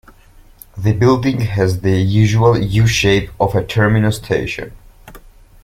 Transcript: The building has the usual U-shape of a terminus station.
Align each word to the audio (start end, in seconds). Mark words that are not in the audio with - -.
The 0.75 0.93
building 0.93 1.41
has 1.41 1.81
the 1.81 1.99
usual 2.01 2.57
U-shape 2.57 3.29
of 3.39 3.53
a 3.53 3.63
terminus 3.63 4.17
station. 4.17 4.75